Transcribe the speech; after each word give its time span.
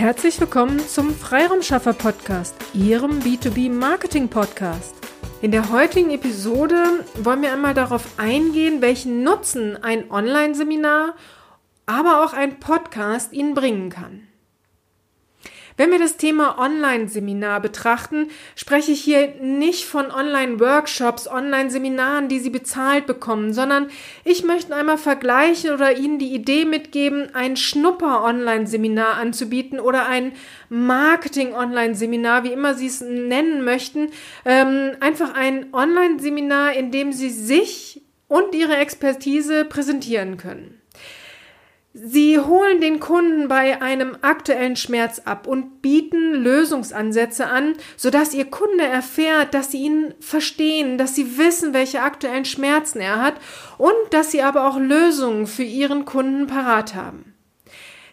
Herzlich 0.00 0.40
willkommen 0.40 0.80
zum 0.80 1.14
Freiraumschaffer 1.14 1.92
Podcast, 1.92 2.54
Ihrem 2.72 3.18
B2B 3.20 3.70
Marketing 3.70 4.28
Podcast. 4.30 4.94
In 5.42 5.50
der 5.50 5.70
heutigen 5.70 6.10
Episode 6.10 7.04
wollen 7.16 7.42
wir 7.42 7.52
einmal 7.52 7.74
darauf 7.74 8.18
eingehen, 8.18 8.80
welchen 8.80 9.22
Nutzen 9.22 9.76
ein 9.84 10.10
Online-Seminar, 10.10 11.16
aber 11.84 12.24
auch 12.24 12.32
ein 12.32 12.60
Podcast 12.60 13.34
Ihnen 13.34 13.52
bringen 13.52 13.90
kann. 13.90 14.26
Wenn 15.80 15.92
wir 15.92 15.98
das 15.98 16.18
Thema 16.18 16.58
Online-Seminar 16.58 17.62
betrachten, 17.62 18.28
spreche 18.54 18.92
ich 18.92 19.00
hier 19.00 19.36
nicht 19.40 19.86
von 19.86 20.10
Online-Workshops, 20.10 21.26
Online-Seminaren, 21.26 22.28
die 22.28 22.38
Sie 22.38 22.50
bezahlt 22.50 23.06
bekommen, 23.06 23.54
sondern 23.54 23.88
ich 24.22 24.44
möchte 24.44 24.76
einmal 24.76 24.98
vergleichen 24.98 25.70
oder 25.72 25.96
Ihnen 25.96 26.18
die 26.18 26.34
Idee 26.34 26.66
mitgeben, 26.66 27.34
ein 27.34 27.56
Schnupper-Online-Seminar 27.56 29.14
anzubieten 29.14 29.80
oder 29.80 30.06
ein 30.06 30.32
Marketing-Online-Seminar, 30.68 32.44
wie 32.44 32.52
immer 32.52 32.74
Sie 32.74 32.86
es 32.88 33.00
nennen 33.00 33.64
möchten. 33.64 34.10
Ähm, 34.44 34.90
einfach 35.00 35.32
ein 35.32 35.72
Online-Seminar, 35.72 36.74
in 36.74 36.90
dem 36.90 37.14
Sie 37.14 37.30
sich 37.30 38.02
und 38.28 38.54
Ihre 38.54 38.76
Expertise 38.76 39.64
präsentieren 39.64 40.36
können. 40.36 40.79
Sie 41.92 42.38
holen 42.38 42.80
den 42.80 43.00
Kunden 43.00 43.48
bei 43.48 43.82
einem 43.82 44.16
aktuellen 44.20 44.76
Schmerz 44.76 45.22
ab 45.24 45.48
und 45.48 45.82
bieten 45.82 46.34
Lösungsansätze 46.34 47.48
an, 47.48 47.74
sodass 47.96 48.32
Ihr 48.32 48.44
Kunde 48.44 48.84
erfährt, 48.84 49.54
dass 49.54 49.72
Sie 49.72 49.82
ihn 49.82 50.14
verstehen, 50.20 50.98
dass 50.98 51.16
Sie 51.16 51.36
wissen, 51.36 51.72
welche 51.74 52.02
aktuellen 52.02 52.44
Schmerzen 52.44 53.00
er 53.00 53.20
hat 53.20 53.34
und 53.76 53.92
dass 54.10 54.30
Sie 54.30 54.40
aber 54.40 54.68
auch 54.68 54.78
Lösungen 54.78 55.48
für 55.48 55.64
Ihren 55.64 56.04
Kunden 56.04 56.46
parat 56.46 56.94
haben. 56.94 57.34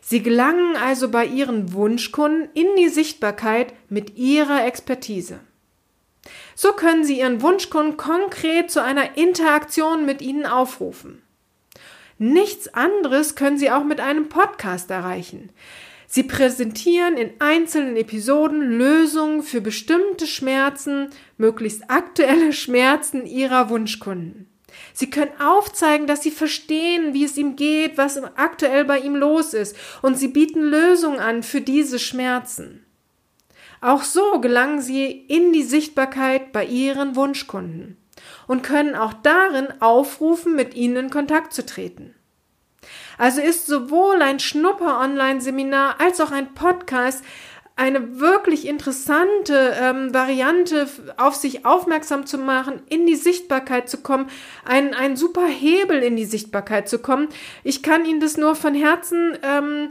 Sie 0.01 0.23
gelangen 0.23 0.75
also 0.75 1.09
bei 1.09 1.25
Ihren 1.25 1.71
Wunschkunden 1.73 2.49
in 2.55 2.67
die 2.77 2.89
Sichtbarkeit 2.89 3.73
mit 3.89 4.17
Ihrer 4.17 4.65
Expertise. 4.65 5.39
So 6.55 6.71
können 6.71 7.03
Sie 7.03 7.19
Ihren 7.19 7.43
Wunschkunden 7.43 7.95
konkret 7.95 8.71
zu 8.71 8.81
einer 8.81 9.17
Interaktion 9.17 10.07
mit 10.07 10.23
Ihnen 10.23 10.47
aufrufen. 10.47 11.21
Nichts 12.19 12.73
anderes 12.73 13.35
können 13.35 13.57
Sie 13.57 13.69
auch 13.69 13.83
mit 13.83 13.99
einem 13.99 14.27
Podcast 14.27 14.89
erreichen. 14.89 15.51
Sie 16.07 16.23
präsentieren 16.23 17.15
in 17.15 17.31
einzelnen 17.39 17.95
Episoden 17.95 18.61
Lösungen 18.61 19.43
für 19.43 19.61
bestimmte 19.61 20.25
Schmerzen, 20.25 21.09
möglichst 21.37 21.89
aktuelle 21.89 22.53
Schmerzen 22.53 23.25
Ihrer 23.25 23.69
Wunschkunden. 23.69 24.47
Sie 24.93 25.09
können 25.09 25.39
aufzeigen, 25.39 26.07
dass 26.07 26.23
Sie 26.23 26.31
verstehen, 26.31 27.13
wie 27.13 27.25
es 27.25 27.37
ihm 27.37 27.55
geht, 27.55 27.97
was 27.97 28.17
aktuell 28.35 28.85
bei 28.85 28.99
ihm 28.99 29.15
los 29.15 29.53
ist, 29.53 29.75
und 30.01 30.17
Sie 30.17 30.29
bieten 30.29 30.61
Lösungen 30.61 31.19
an 31.19 31.43
für 31.43 31.61
diese 31.61 31.99
Schmerzen. 31.99 32.85
Auch 33.79 34.03
so 34.03 34.39
gelangen 34.41 34.81
Sie 34.81 35.07
in 35.07 35.53
die 35.53 35.63
Sichtbarkeit 35.63 36.51
bei 36.51 36.65
Ihren 36.65 37.15
Wunschkunden 37.15 37.97
und 38.47 38.63
können 38.63 38.95
auch 38.95 39.13
darin 39.13 39.67
aufrufen, 39.79 40.55
mit 40.55 40.75
ihnen 40.75 40.95
in 40.95 41.09
Kontakt 41.09 41.53
zu 41.53 41.65
treten. 41.65 42.13
Also 43.17 43.41
ist 43.41 43.65
sowohl 43.67 44.21
ein 44.21 44.39
Schnupper-Online-Seminar 44.39 45.99
als 45.99 46.21
auch 46.21 46.31
ein 46.31 46.53
Podcast 46.53 47.23
eine 47.77 48.19
wirklich 48.19 48.67
interessante 48.67 49.75
ähm, 49.79 50.11
Variante, 50.11 50.89
auf 51.17 51.35
sich 51.35 51.63
aufmerksam 51.63 52.25
zu 52.25 52.39
machen, 52.39 52.81
in 52.89 53.05
die 53.05 53.15
Sichtbarkeit 53.15 53.87
zu 53.87 53.97
kommen, 53.97 54.31
ein, 54.65 54.95
ein 54.95 55.15
super 55.15 55.45
Hebel 55.45 56.01
in 56.01 56.15
die 56.15 56.25
Sichtbarkeit 56.25 56.89
zu 56.89 56.97
kommen. 56.97 57.27
Ich 57.63 57.83
kann 57.83 58.05
Ihnen 58.05 58.19
das 58.19 58.35
nur 58.35 58.55
von 58.55 58.73
Herzen 58.73 59.37
ähm, 59.43 59.89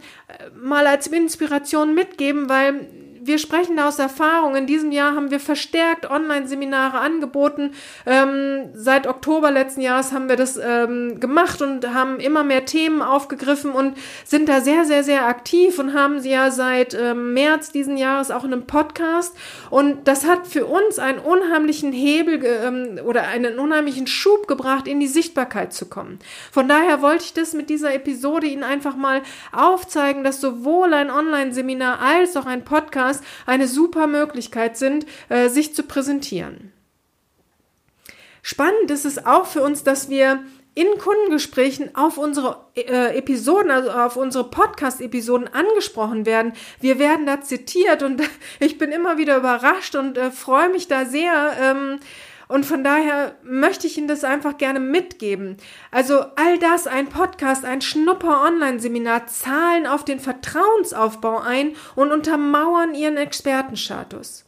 mal 0.61 0.89
als 0.89 1.07
Inspiration 1.07 1.95
mitgeben, 1.95 2.49
weil 2.49 2.89
wir 3.27 3.39
sprechen 3.39 3.77
da 3.77 3.89
aus 3.89 3.99
Erfahrung. 3.99 4.57
In 4.57 4.67
diesem 4.67 4.93
Jahr 4.93 5.15
haben 5.15 5.31
wir 5.31 5.41
verstärkt 5.41 6.09
Online-Seminare 6.11 6.99
angeboten. 6.99 7.73
Ähm, 8.07 8.71
seit 8.75 9.07
Oktober 9.07 9.51
letzten 9.51 9.81
Jahres 9.81 10.13
haben 10.13 10.29
wir 10.29 10.37
das 10.37 10.57
ähm, 10.57 11.21
gemacht 11.21 11.61
und 11.63 11.93
haben 11.93 12.21
immer 12.21 12.45
mehr 12.45 12.65
Themen 12.65 13.03
aufgegriffen 13.03 13.73
und 13.73 13.97
sind 14.25 14.49
da 14.49 14.61
sehr, 14.61 14.85
sehr, 14.85 15.05
sehr 15.05 15.27
aktiv 15.27 15.79
und 15.79 15.95
haben 15.95 16.21
sie 16.21 16.31
ja 16.31 16.51
seit 16.51 16.95
ähm, 16.95 17.35
März 17.35 17.73
diesen 17.73 17.97
Jahres 17.97 18.31
auch 18.31 18.45
in 18.45 18.53
einem 18.53 18.67
Podcast. 18.67 19.37
Und 19.71 20.07
das 20.09 20.27
hat 20.27 20.47
für 20.47 20.67
uns 20.67 20.99
einen 20.99 21.19
unheimlichen 21.19 21.93
Hebel 21.93 22.43
ähm, 22.45 23.01
oder 23.05 23.29
einen 23.29 23.59
unheimlichen 23.59 24.07
Schub 24.07 24.47
gebracht, 24.47 24.87
in 24.87 25.01
die 25.01 25.07
Sichtbarkeit 25.07 25.73
zu 25.73 25.87
kommen. 25.87 26.19
Von 26.53 26.69
daher 26.69 27.03
wollte 27.03 27.25
ich 27.25 27.35
das 27.35 27.53
mit 27.53 27.71
dieser 27.71 27.95
Episode 27.95 28.47
Ihnen 28.47 28.63
einfach 28.63 28.97
mal 28.97 29.23
aufzeigen, 29.53 30.25
dass 30.25 30.41
sowohl 30.41 30.95
ein 30.95 31.11
Online-Seminar 31.11 32.01
als 32.01 32.37
auch 32.37 32.47
ein 32.47 32.65
Podcast 32.65 33.16
Podcast 33.17 33.23
eine 33.47 33.69
super 33.69 34.07
Möglichkeit 34.07 34.77
sind, 34.77 35.07
äh, 35.29 35.49
sich 35.49 35.75
zu 35.75 35.83
präsentieren. 35.83 36.73
Spannend 38.43 38.91
ist 38.91 39.05
es 39.05 39.27
auch 39.27 39.47
für 39.47 39.63
uns, 39.63 39.83
dass 39.83 40.09
wir 40.09 40.45
in 40.75 40.87
Kundengesprächen 40.99 41.97
auf 41.97 42.19
unsere 42.19 42.67
äh, 42.77 43.17
Episoden, 43.17 43.71
also 43.71 43.91
auf 43.91 44.17
unsere 44.17 44.45
Podcast-Episoden 44.51 45.49
angesprochen 45.49 46.27
werden. 46.27 46.53
Wir 46.81 46.99
werden 46.99 47.25
da 47.25 47.41
zitiert 47.41 48.03
und 48.03 48.23
ich 48.61 48.77
bin 48.77 48.93
immer 48.93 49.17
wieder 49.17 49.39
überrascht 49.39 49.97
und 49.97 50.19
äh, 50.19 50.31
freue 50.31 50.69
mich 50.69 50.87
da 50.87 51.07
sehr, 51.07 51.57
ähm, 51.61 51.99
und 52.49 52.65
von 52.65 52.85
daher 52.85 53.37
möchte 53.43 53.87
ich 53.87 53.99
Ihnen 53.99 54.09
das 54.09 54.25
einfach 54.25 54.59
gerne 54.59 54.81
mitgeben. 54.81 55.57
Also 55.91 56.21
all 56.37 56.59
das, 56.59 56.87
ein 56.87 57.09
Podcast, 57.09 57.65
ein 57.65 57.81
Schnupper-Online-Seminar, 57.81 59.27
zahlen 59.27 59.87
auf 59.87 60.05
den 60.05 60.21
Vertrauensaufbau 60.21 61.39
ein 61.41 61.75
und 61.95 62.13
untermauern 62.13 62.95
Ihren 62.95 63.17
Expertenstatus. 63.17 64.45